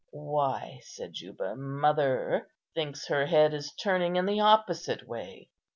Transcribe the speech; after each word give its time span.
"Why," 0.13 0.79
said 0.81 1.13
Juba, 1.13 1.55
"mother 1.55 2.47
thinks 2.73 3.07
her 3.09 3.27
head 3.27 3.53
is 3.53 3.71
turning 3.75 4.15
in 4.15 4.25
the 4.25 4.39
opposite 4.39 5.07
way. 5.07 5.51